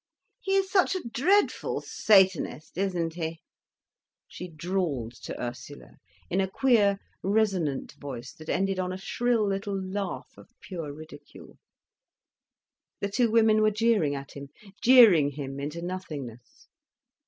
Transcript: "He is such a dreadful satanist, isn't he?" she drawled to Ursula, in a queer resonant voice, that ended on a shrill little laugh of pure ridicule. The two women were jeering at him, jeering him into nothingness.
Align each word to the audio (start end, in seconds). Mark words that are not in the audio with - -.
"He 0.39 0.55
is 0.55 0.67
such 0.71 0.95
a 0.95 1.07
dreadful 1.07 1.79
satanist, 1.79 2.75
isn't 2.75 3.13
he?" 3.13 3.39
she 4.27 4.47
drawled 4.47 5.13
to 5.21 5.39
Ursula, 5.39 5.97
in 6.27 6.41
a 6.41 6.49
queer 6.49 6.97
resonant 7.21 7.91
voice, 7.99 8.33
that 8.33 8.49
ended 8.49 8.79
on 8.79 8.91
a 8.91 8.97
shrill 8.97 9.47
little 9.47 9.79
laugh 9.79 10.33
of 10.37 10.55
pure 10.59 10.91
ridicule. 10.91 11.59
The 12.99 13.11
two 13.11 13.29
women 13.29 13.61
were 13.61 13.69
jeering 13.69 14.15
at 14.15 14.31
him, 14.31 14.49
jeering 14.81 15.33
him 15.33 15.59
into 15.59 15.83
nothingness. 15.83 16.67